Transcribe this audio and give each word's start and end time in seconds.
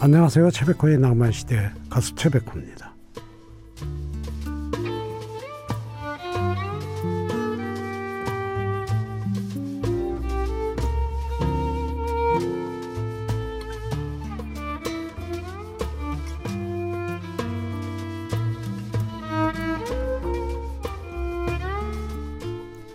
안녕하세요. 0.00 0.52
최백호의 0.52 0.98
낭만 0.98 1.32
시대 1.32 1.72
가수 1.90 2.14
최백호입니다. 2.14 2.94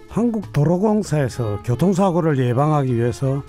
한국도로공사에서 0.07 1.63
교통사고를 1.63 2.37
예방하기 2.37 2.95
위해서 2.95 3.43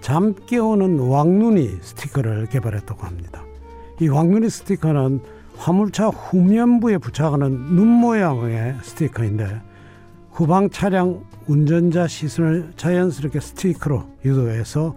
잠 0.00 0.34
깨우는 0.46 0.98
왕눈이 0.98 1.78
스티커를 1.82 2.46
개발했다고 2.46 3.06
합니다. 3.06 3.44
이 4.00 4.08
왕눈이 4.08 4.48
스티커는 4.48 5.20
화물차 5.56 6.08
후면부에 6.08 6.98
부착하는 6.98 7.50
눈 7.74 7.86
모양의 7.86 8.76
스티커인데 8.82 9.60
후방 10.32 10.70
차량 10.70 11.22
운전자 11.46 12.06
시선을 12.06 12.72
자연스럽게 12.76 13.40
스티커로 13.40 14.06
유도해서 14.24 14.96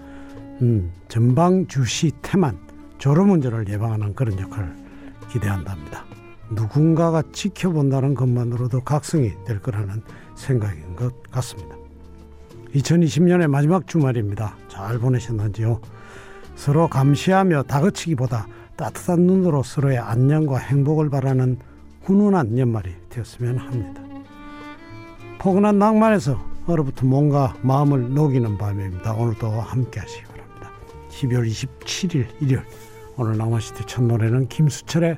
음, 0.61 0.91
전방 1.09 1.67
주시 1.67 2.11
태만 2.21 2.57
졸음 2.97 3.31
운전을 3.31 3.67
예방하는 3.67 4.15
그런 4.15 4.39
역할을 4.39 4.73
기대한답니다. 5.29 6.05
누군가가 6.51 7.23
지켜본다는 7.33 8.13
것만으로도 8.13 8.81
각성이 8.81 9.31
될 9.45 9.59
거라는 9.59 10.01
생각인 10.35 10.95
것 10.95 11.23
같습니다. 11.31 11.82
2020년의 12.73 13.47
마지막 13.47 13.87
주말입니다. 13.87 14.55
잘 14.67 14.97
보내셨는지요? 14.99 15.79
서로 16.55 16.87
감시하며 16.87 17.63
다그치기보다 17.63 18.47
따뜻한 18.75 19.21
눈으로 19.21 19.63
서로의 19.63 19.97
안녕과 19.99 20.57
행복을 20.57 21.09
바라는 21.09 21.57
훈훈한 22.03 22.57
연말이 22.57 22.91
되었으면 23.09 23.57
합니다. 23.57 24.01
포근한 25.39 25.77
낭만에서 25.77 26.39
얼어붙은 26.65 27.07
몸과 27.07 27.55
마음을 27.61 28.13
녹이는 28.13 28.57
밤입니다. 28.57 29.13
오늘도 29.13 29.49
함께 29.49 29.99
하시기 29.99 30.23
바랍니다. 30.25 30.71
12월 31.09 31.47
27일 31.47 32.27
일요일 32.41 32.63
오늘 33.17 33.37
낭만시대 33.37 33.85
첫 33.85 34.03
노래는 34.03 34.47
김수철의 34.47 35.17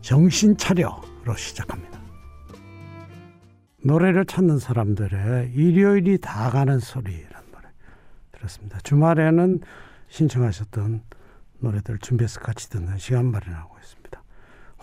정신 0.00 0.56
차려로 0.56 1.36
시작합니다. 1.36 1.95
노래를 3.86 4.24
찾는 4.24 4.58
사람들의 4.58 5.52
일요일이 5.54 6.18
다 6.18 6.50
가는 6.50 6.80
소리라는 6.80 7.52
노래 7.52 7.68
들었습니다. 8.32 8.78
주말에는 8.82 9.60
신청하셨던 10.08 11.02
노래들 11.60 11.98
준비해서 11.98 12.40
같이 12.40 12.68
듣는 12.68 12.98
시간 12.98 13.26
마련하고 13.26 13.76
있습니다. 13.78 14.22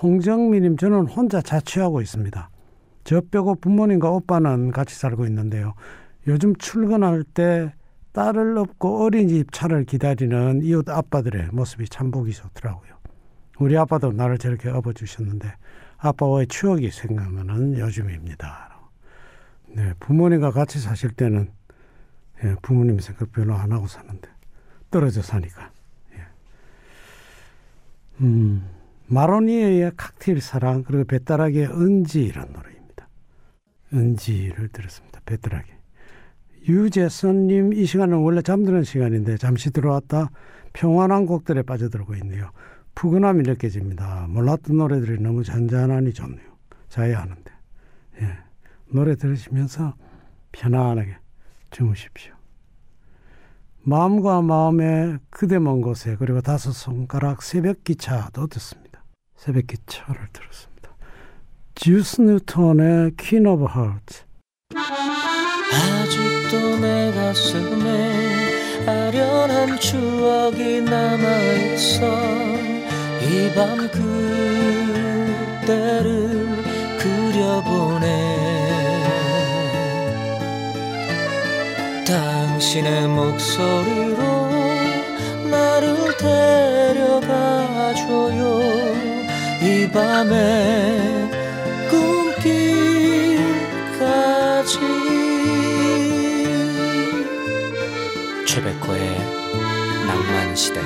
홍정민님 0.01 0.77
저는 0.77 1.07
혼자 1.07 1.41
자취하고 1.41 2.01
있습니다. 2.01 2.49
저 3.03 3.19
빼고 3.19 3.55
부모님과 3.55 4.09
오빠는 4.09 4.71
같이 4.71 4.95
살고 4.95 5.25
있는데요. 5.25 5.73
요즘 6.27 6.55
출근할 6.55 7.23
때 7.23 7.73
딸을 8.13 8.57
업고 8.57 9.03
어린이집 9.03 9.51
차를 9.51 9.83
기다리는 9.83 10.61
이웃 10.63 10.87
아빠들의 10.87 11.49
모습이 11.51 11.89
참 11.89 12.09
보기 12.09 12.31
좋더라고요. 12.31 12.93
우리 13.59 13.77
아빠도 13.77 14.13
나를 14.13 14.37
저렇게 14.37 14.69
업어주셨는데 14.69 15.51
아빠와의 15.97 16.47
추억이 16.47 16.89
생각나는 16.89 17.77
요즘입니다. 17.77 18.72
네, 19.73 19.93
부모님과 19.99 20.51
같이 20.51 20.79
사실 20.79 21.11
때는 21.11 21.51
예, 22.43 22.55
부모님 22.61 22.99
생각 22.99 23.31
별로 23.31 23.55
안 23.55 23.71
하고 23.71 23.87
사는데 23.87 24.29
떨어져 24.91 25.21
사니까. 25.21 25.71
예. 26.13 26.17
음, 28.21 28.67
마로니에의 29.07 29.91
칵테일 29.97 30.41
사랑 30.41 30.83
그리고 30.83 31.03
배따라기의 31.05 31.67
은지 31.67 32.23
이런 32.23 32.51
노래입니다. 32.51 33.07
은지를 33.93 34.69
들었습니다. 34.69 35.21
배따라기. 35.25 35.71
유재선님 36.67 37.73
이 37.73 37.85
시간은 37.85 38.17
원래 38.19 38.41
잠드는 38.41 38.83
시간인데 38.83 39.37
잠시 39.37 39.69
들어왔다 39.71 40.29
평안한 40.71 41.25
곡들에 41.25 41.61
빠져들고 41.63 42.15
있네요. 42.15 42.51
푸근함이 42.95 43.43
느껴집니다. 43.43 44.27
몰랐던 44.29 44.77
노래들이 44.77 45.21
너무 45.21 45.43
잔잔하니 45.43 46.13
좋네요. 46.13 46.53
자야 46.89 47.21
하는데. 47.21 47.51
예. 48.21 48.37
노래 48.93 49.15
들으시면서 49.15 49.95
편안하게 50.51 51.17
주무십시오. 51.71 52.33
마음과 53.81 54.41
마음의 54.41 55.19
그대 55.29 55.59
먼 55.59 55.81
곳에 55.81 56.15
그리고 56.17 56.41
다섯 56.41 56.71
손가락 56.71 57.41
새벽 57.43 57.83
기차도 57.83 58.47
듣습니다. 58.47 59.03
새벽 59.35 59.67
기차를 59.67 60.27
들었습니다. 60.31 60.95
주스 61.75 62.21
뉴턴의 62.21 63.13
Queen 63.17 63.45
of 63.47 63.65
Hearts 63.65 64.23
아직도 65.73 66.79
내 66.79 67.11
가슴에 67.11 68.85
아련한 68.87 69.77
추억이 69.79 70.81
남아있어 70.81 72.05
이 73.23 73.53
밤 73.55 73.77
그대를 75.61 76.63
그려보네 76.99 78.42
당신의 82.13 83.07
목소리로 83.07 84.21
나를 85.49 86.15
데려가줘요 86.95 88.41
이 89.63 89.89
밤의 89.91 91.31
꿈길까지 93.49 93.79
최백호의 98.45 99.17
낭만시대 100.05 100.79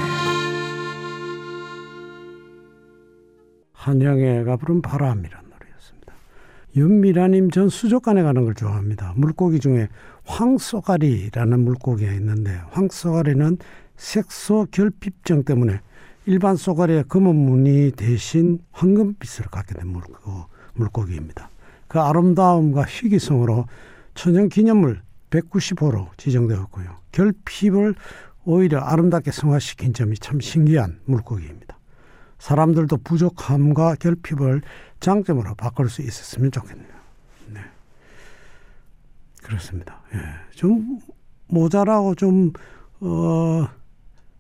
한영애가 3.74 4.56
부른 4.56 4.82
바람이란. 4.82 5.47
윤미라님 6.78 7.50
전 7.50 7.70
수족관에 7.70 8.22
가는 8.22 8.46
걸 8.46 8.54
좋아합니다. 8.54 9.14
물고기 9.16 9.60
중에 9.60 9.90
황쏘가리라는 10.26 11.60
물고기가 11.60 12.14
있는데 12.14 12.52
황쏘가리는 12.70 13.58
색소 13.96 14.68
결핍증 14.70 15.44
때문에 15.44 15.82
일반 16.28 16.56
쏘가리의 16.56 17.06
검은 17.10 17.36
무늬 17.36 17.92
대신 17.92 18.60
황금빛을 18.74 19.48
갖게 19.50 19.74
된 19.74 19.88
물고, 19.88 20.46
기입니다 21.08 21.50
그 21.88 22.00
아름다움과 22.00 22.84
희귀성으로 22.84 23.66
천연 24.14 24.48
기념물 24.48 25.02
190호로 25.32 26.10
지정되었고요. 26.18 26.96
결핍을 27.12 27.96
오히려 28.46 28.82
아름답게 28.82 29.32
성화시킨 29.32 29.94
점이 29.94 30.18
참 30.20 30.40
신기한 30.40 31.00
물고기입니다. 31.06 31.77
사람들도 32.40 32.98
부족함과 32.98 33.96
결핍을 33.96 34.62
장점으로 35.00 35.56
바꿀 35.56 35.90
수 35.90 36.02
있었으면 36.02 36.52
좋겠네요. 36.52 36.94
네. 37.48 37.62
그렇습니다. 39.44 40.02
예. 40.14 40.20
좀 40.56 41.00
모자라고 41.48 42.16
좀, 42.16 42.52
어, 43.00 43.68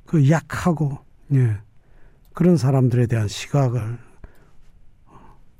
그 0.05 0.29
약하고, 0.29 0.99
예. 1.33 1.57
그런 2.33 2.57
사람들에 2.57 3.07
대한 3.07 3.27
시각을 3.27 3.97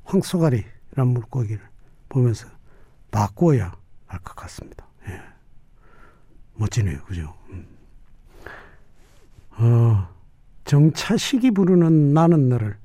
황소가리란 0.04 1.08
물고기를 1.08 1.62
보면서 2.10 2.48
바꿔야 3.12 3.76
할 4.06 4.20
것 4.24 4.36
같습니다. 4.36 4.86
예. 5.10 5.22
멋지네요. 6.56 7.02
그죠? 7.04 7.34
음. 7.50 7.68
어, 9.58 10.08
정차식이 10.68 11.52
부르는 11.52 12.14
나는 12.14 12.50
너를 12.50 12.76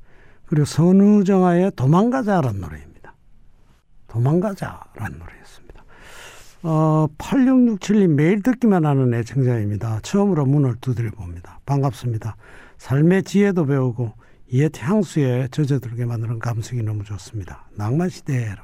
그리고 0.46 0.64
선우정아의 0.64 1.72
도망가자라는 1.76 2.60
노래입니다. 2.60 3.14
도망가자라는 4.08 5.18
노래였습니다. 5.18 5.84
어, 6.62 7.08
8667님 7.18 8.14
매일 8.14 8.42
듣기만 8.42 8.86
하는 8.86 9.12
애청자입니다. 9.12 10.00
처음으로 10.02 10.46
문을 10.46 10.76
두드려 10.80 11.10
봅니다. 11.10 11.58
반갑습니다. 11.66 12.36
삶의 12.78 13.24
지혜도 13.24 13.66
배우고 13.66 14.12
옛 14.52 14.70
향수에 14.78 15.48
젖어들게 15.50 16.04
만드는 16.04 16.38
감성이 16.38 16.82
너무 16.82 17.02
좋습니다. 17.04 17.66
낭만 17.74 18.10
시대로 18.10 18.62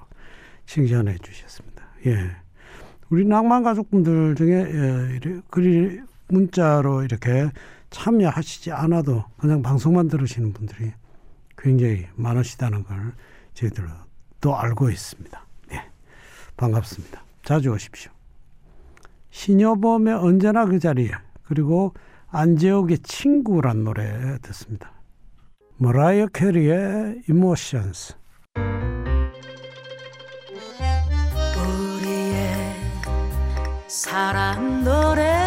칭찬해 0.67 1.17
주셨습니다. 1.19 1.85
예. 2.07 2.31
우리 3.11 3.25
낭만 3.25 3.63
가족분들 3.63 4.35
중에 4.37 4.53
예, 4.53 5.41
그리 5.51 6.01
문자로 6.29 7.03
이렇게 7.03 7.51
참여하시지 7.91 8.73
않아도 8.73 9.25
그냥 9.39 9.63
방송만 9.63 10.09
들으시는 10.09 10.53
분들이 10.53 10.93
굉장히 11.57 12.07
많으시다는 12.15 12.85
걸 12.85 13.13
저희들도 13.55 14.57
알고 14.57 14.91
있습니다. 14.91 15.47
네. 15.69 15.91
반갑습니다. 16.57 17.23
자주 17.45 17.73
오십시오. 17.73 18.13
신여범의 19.31 20.15
언제나 20.15 20.67
그 20.67 20.79
자리에 20.79 21.11
그리고 21.43 21.95
안재욱의 22.29 22.99
친구란 22.99 23.85
노래 23.85 24.39
듣습니다. 24.43 24.93
머라이어 25.79 26.27
캐리의 26.29 27.23
Emotions. 27.29 28.15
우리의 31.57 32.75
사랑 33.87 34.85
노래 34.85 35.38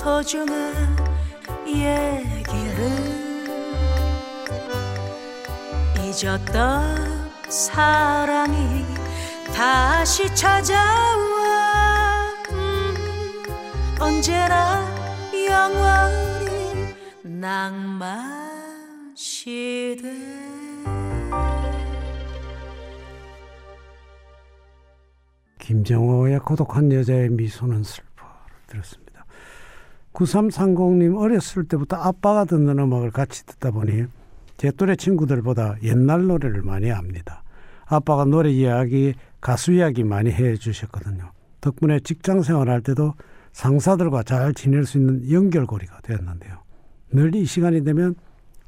소중한 0.00 0.96
얘기를 1.66 2.24
잊었던 5.98 7.30
사랑이 7.50 8.86
다시 9.54 10.34
찾아와. 10.34 10.78
음, 12.50 12.94
언제나 14.00 14.88
영원히 15.34 16.94
낭만 17.22 19.14
시대. 19.14 20.10
김정호의 25.58 26.38
고독한 26.38 26.90
여자의 26.90 27.28
미소는 27.28 27.82
슬퍼를 27.82 28.30
들었습니다. 28.66 29.09
9330님 30.12 31.18
어렸을 31.18 31.64
때부터 31.64 31.96
아빠가 31.96 32.44
듣는 32.44 32.78
음악을 32.78 33.10
같이 33.10 33.46
듣다 33.46 33.70
보니 33.70 34.04
제 34.56 34.70
또래 34.72 34.96
친구들보다 34.96 35.76
옛날 35.82 36.26
노래를 36.26 36.62
많이 36.62 36.90
압니다. 36.90 37.42
아빠가 37.86 38.24
노래 38.24 38.50
이야기, 38.50 39.14
가수 39.40 39.72
이야기 39.72 40.04
많이 40.04 40.30
해 40.30 40.56
주셨거든요. 40.56 41.32
덕분에 41.60 42.00
직장 42.00 42.42
생활할 42.42 42.82
때도 42.82 43.14
상사들과 43.52 44.22
잘 44.22 44.54
지낼 44.54 44.84
수 44.84 44.98
있는 44.98 45.30
연결고리가 45.30 46.00
되었는데요. 46.02 46.58
늘 47.12 47.34
이 47.34 47.44
시간이 47.44 47.82
되면 47.84 48.14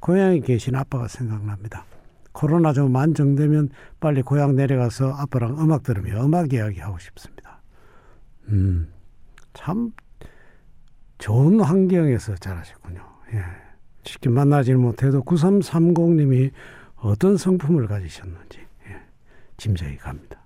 고향에 0.01 0.41
계신 0.41 0.75
아빠가 0.75 1.07
생각납니다. 1.07 1.85
코로나 2.33 2.73
좀 2.73 2.97
안정되면 2.97 3.69
빨리 4.01 4.23
고향 4.23 4.57
내려가서 4.57 5.13
아빠랑 5.13 5.61
음악 5.61 5.83
들으며 5.83 6.25
음악 6.25 6.53
이야기 6.53 6.81
하고 6.81 6.99
싶습니다. 6.99 7.61
음, 8.49 8.89
참 9.55 9.93
좋은 11.23 11.61
환경에서 11.61 12.35
자라셨군요. 12.35 13.01
예. 13.35 13.45
쉽게 14.03 14.29
만나질 14.29 14.77
못해도 14.77 15.23
9330님이 15.23 16.51
어떤 16.97 17.37
성품을 17.37 17.87
가지셨는지 17.87 18.59
예. 18.89 19.01
짐작이 19.57 19.99
갑니다. 19.99 20.43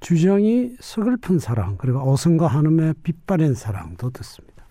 주정이 0.00 0.76
서글픈 0.80 1.38
사랑 1.38 1.78
그리고 1.78 2.00
어승과 2.12 2.48
한음의 2.48 2.94
빛바랜 3.02 3.54
사랑도 3.54 4.10
듣습니다. 4.10 4.66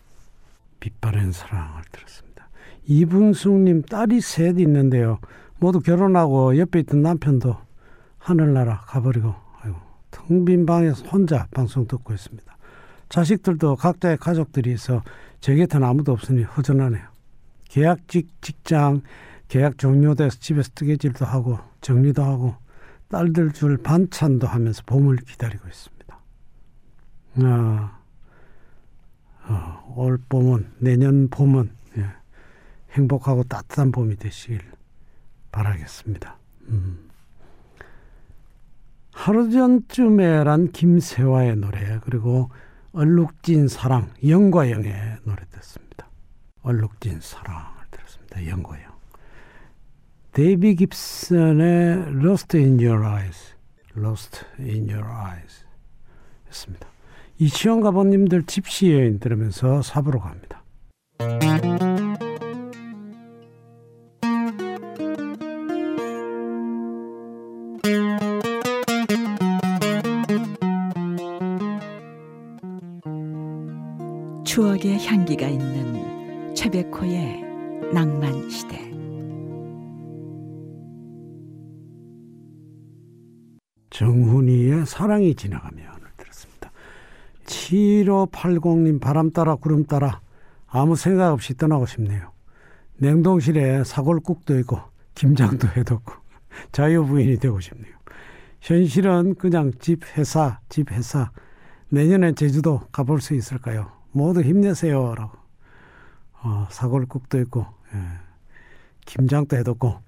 빛바랜 0.79 1.31
사랑을 1.31 1.81
들었습니다. 1.91 2.47
이분숙님 2.85 3.81
딸이 3.81 4.21
셋 4.21 4.59
있는데요. 4.59 5.17
모두 5.57 5.79
결혼하고 5.79 6.59
옆에 6.59 6.81
있던 6.81 7.01
남편도 7.01 7.57
하늘나라 8.19 8.81
가버리고 8.81 9.33
아이고 9.61 9.77
텅 10.11 10.45
빈 10.45 10.67
방에서 10.67 11.07
혼자 11.07 11.47
방송 11.49 11.87
듣고 11.87 12.13
있습니다. 12.13 12.58
자식들도 13.09 13.75
각자의 13.75 14.17
가족들이 14.17 14.71
있어 14.73 15.03
제 15.41 15.55
곁에는 15.55 15.85
아무도 15.87 16.11
없으니 16.11 16.43
허전하네요. 16.43 17.03
계약직 17.69 18.41
직장 18.41 19.01
계약 19.47 19.77
종료돼서 19.77 20.37
집에서 20.39 20.69
뜨개질도 20.75 21.25
하고 21.25 21.59
정리도 21.81 22.23
하고 22.23 22.55
딸들 23.09 23.51
줄 23.53 23.77
반찬도 23.77 24.47
하면서 24.47 24.83
봄을 24.85 25.17
기다리고 25.17 25.67
있습니다. 25.67 26.19
아, 27.41 27.99
어, 29.47 29.93
올 29.95 30.19
봄은 30.29 30.73
내년 30.77 31.29
봄은 31.29 31.71
예, 31.97 32.05
행복하고 32.91 33.43
따뜻한 33.43 33.91
봄이 33.91 34.17
되시길 34.17 34.61
바라겠습니다. 35.51 36.37
음. 36.67 37.09
하루 39.11 39.49
전쯤에란 39.49 40.71
김세화의 40.71 41.55
노래 41.57 41.99
그리고 42.03 42.49
얼룩진 42.91 43.67
사랑 43.67 44.11
영과영의 44.27 45.17
노래 45.23 45.43
듣습니다. 45.51 46.09
얼룩진 46.61 47.19
사랑을 47.21 47.63
들었습니다. 47.91 48.47
영과영. 48.47 48.89
데이비 50.31 50.75
깁슨의 50.75 52.13
Lost 52.23 52.57
in 52.57 52.79
Your 52.79 53.05
Eyes, 53.05 53.55
Lost 53.97 54.45
in 54.59 54.89
Your 54.89 55.07
Eyes 55.07 55.65
였습니다. 56.49 56.87
이치원 57.37 57.81
가보님들 57.81 58.43
집시 58.43 58.91
여인 58.91 59.19
들으면서 59.19 59.81
사부로 59.81 60.19
갑니다. 60.19 60.63
추억의 74.79 75.05
향기가 75.05 75.47
있는 75.47 76.55
최백호의 76.55 77.43
낭만 77.93 78.49
시대. 78.49 78.89
정훈이의 83.89 84.85
사랑이 84.85 85.35
지나가면을 85.35 85.99
들었습니다. 86.17 86.71
7580님 87.45 89.01
바람 89.01 89.31
따라 89.31 89.55
구름 89.55 89.85
따라 89.85 90.21
아무 90.67 90.95
생각 90.95 91.33
없이 91.33 91.55
떠나고 91.55 91.85
싶네요. 91.85 92.31
냉동실에 92.97 93.83
사골국도 93.83 94.57
있고 94.59 94.79
김장도 95.15 95.67
해뒀고 95.75 96.13
자유부인이 96.71 97.37
되고 97.37 97.59
싶네요. 97.59 97.93
현실은 98.61 99.35
그냥 99.35 99.71
집 99.79 100.17
회사 100.17 100.59
집 100.69 100.91
회사 100.91 101.31
내년에 101.89 102.33
제주도 102.33 102.79
가볼 102.91 103.21
수 103.21 103.35
있을까요? 103.35 103.98
모두 104.11 104.41
힘내세요라고 104.41 105.37
어, 106.41 106.67
사골국도 106.71 107.39
있고 107.41 107.65
예. 107.93 107.99
김장도 109.05 109.57
해뒀고 109.57 109.99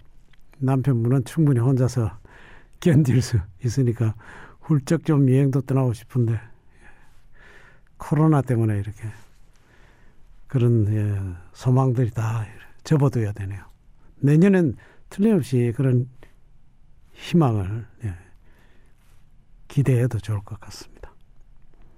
남편분은 0.60 1.26
충분히 1.26 1.60
혼자서 1.60 2.12
견딜 2.80 3.22
수 3.22 3.38
있으니까 3.64 4.16
훌쩍 4.62 5.06
좀 5.06 5.30
여행도 5.30 5.62
떠나고 5.62 5.94
싶은데 5.94 6.40
코로나 7.98 8.42
때문에 8.42 8.78
이렇게 8.80 9.04
그런 10.48 10.88
예, 10.94 11.36
소망들이 11.54 12.12
다 12.12 12.46
접어둬야 12.84 13.32
되네요. 13.32 13.64
내년엔 14.18 14.76
틀림없이 15.10 15.74
그런 15.76 16.10
희망을 17.14 17.86
예, 18.04 18.16
기대해도 19.68 20.20
좋을 20.20 20.40
것 20.42 20.60
같습니다. 20.60 21.11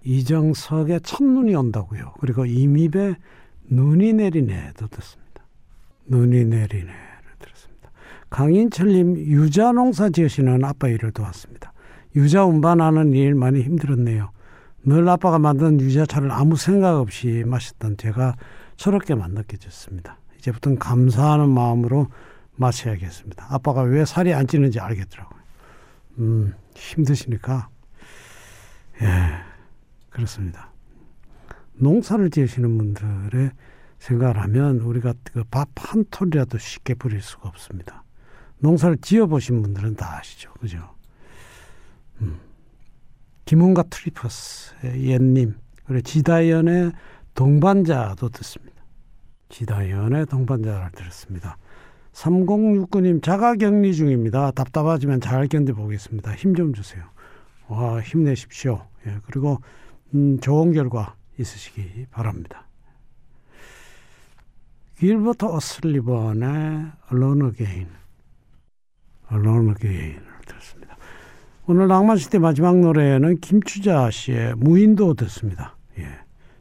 이정석의 0.04 1.02
첫눈이 1.02 1.56
온다고요. 1.56 2.14
그리고 2.20 2.46
이미배 2.46 3.16
눈이 3.70 4.14
내리네도 4.14 4.88
듣습니다. 4.88 5.46
눈이 6.06 6.46
내리네. 6.46 7.14
강인철님 8.34 9.16
유자 9.28 9.72
농사 9.74 10.10
지으시는 10.10 10.66
아빠 10.66 10.88
일을 10.88 11.12
도왔습니다. 11.12 11.72
유자 12.16 12.44
운반하는 12.46 13.14
일 13.14 13.36
많이 13.36 13.62
힘들었네요. 13.62 14.32
늘 14.86 15.08
아빠가 15.08 15.38
만든 15.38 15.80
유자차를 15.80 16.32
아무 16.32 16.56
생각 16.56 16.98
없이 16.98 17.44
마셨던 17.46 17.98
제가 17.98 18.36
저렇게만 18.76 19.36
느껴졌습니다. 19.36 20.18
이제부터는 20.40 20.80
감사하는 20.80 21.48
마음으로 21.48 22.08
마셔야겠습니다. 22.56 23.46
아빠가 23.52 23.84
왜 23.84 24.04
살이 24.04 24.34
안 24.34 24.48
찌는지 24.48 24.80
알겠더라고요. 24.80 25.40
음, 26.18 26.54
힘드시니까. 26.76 27.70
예, 30.14 30.16
그렇습니다. 30.16 30.72
농사를 31.74 32.30
지으시는 32.30 32.78
분들의 32.78 33.52
생각을 34.00 34.38
하면 34.44 34.78
우리가 34.80 35.14
그 35.24 35.44
밥 35.46 35.70
한 35.76 36.06
톨이라도 36.12 36.58
쉽게 36.58 36.94
부릴 36.96 37.22
수가 37.22 37.50
없습니다. 37.50 38.04
농사를 38.60 38.98
지어보신 39.02 39.62
분들은 39.62 39.96
다 39.96 40.18
아시죠. 40.20 40.52
그죠? 40.54 40.96
음. 42.22 42.38
김은가 43.46 43.84
트리퍼스의 43.90 45.06
옛님, 45.06 45.56
그리고 45.86 46.02
지다연의 46.02 46.92
동반자도 47.36 48.30
듣습니다. 48.30 48.84
지다연의 49.50 50.28
동반자를 50.28 50.92
들었습니다. 50.92 51.58
3069님 52.14 53.22
자가 53.24 53.56
격리 53.56 53.94
중입니다. 53.94 54.52
답답하지만 54.52 55.20
잘 55.20 55.48
견뎌보겠습니다. 55.48 56.34
힘 56.36 56.56
좀 56.56 56.74
주세요. 56.74 57.04
와, 57.68 58.00
힘내십시오. 58.02 58.88
예, 59.08 59.18
그리고 59.26 59.60
음, 60.14 60.40
좋은 60.40 60.74
결과 60.74 61.16
있으시기 61.40 62.08
바랍니다. 62.12 62.68
길버터 64.98 65.54
어슬리번의 65.56 66.50
Alone 67.12 67.50
Again 67.50 67.90
Alone 69.32 69.70
Again을 69.72 70.24
들었습니다. 70.46 70.98
오늘 71.66 71.88
낭만시대 71.88 72.40
마지막 72.40 72.78
노래는 72.78 73.40
김추자 73.40 74.12
씨의 74.12 74.56
무인도 74.56 75.14
듣습니다. 75.16 75.76
예. 75.98 76.08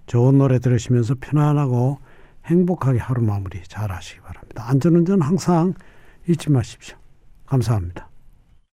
좋은 0.07 0.39
노래 0.39 0.59
들으시면서 0.59 1.17
편안하고 1.21 1.99
행복하게 2.47 2.99
하루 2.99 3.23
마무리 3.23 3.63
잘 3.65 3.93
하시기 3.93 4.21
바랍니다. 4.21 4.65
안전운전 4.69 5.23
항상 5.23 5.75
잊지 6.29 6.51
마십시오. 6.51 6.97
감사합니다. 7.47 8.12